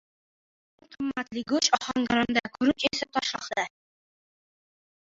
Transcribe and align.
Eng 0.83 0.89
qimmat 0.95 1.29
go‘sht 1.51 1.77
Ohangaronda, 1.79 2.45
guruch 2.57 2.89
esa 2.93 3.11
Toshloqda 3.13 3.71